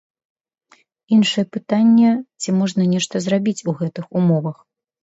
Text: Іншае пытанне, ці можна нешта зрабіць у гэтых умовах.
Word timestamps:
Іншае 1.17 1.45
пытанне, 1.57 2.11
ці 2.41 2.49
можна 2.63 2.81
нешта 2.99 3.15
зрабіць 3.29 3.59
у 3.69 3.81
гэтых 3.85 4.05
умовах. 4.23 4.57